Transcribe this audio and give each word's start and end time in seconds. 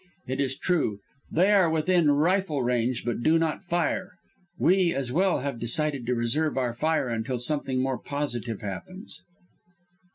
It 0.25 0.39
is 0.39 0.57
true. 0.57 0.97
They 1.31 1.51
are 1.51 1.69
within 1.69 2.09
rifle 2.09 2.63
range, 2.63 3.05
but 3.05 3.21
do 3.21 3.37
not 3.37 3.61
fire. 3.63 4.13
We, 4.57 4.95
as 4.95 5.11
well, 5.11 5.41
have 5.41 5.59
decided 5.59 6.07
to 6.07 6.15
reserve 6.15 6.57
our 6.57 6.73
fire 6.73 7.09
until 7.09 7.37
something 7.37 7.79
more 7.79 7.99
positive 7.99 8.61
happens. 8.63 9.21